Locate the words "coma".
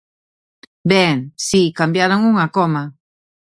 2.55-2.83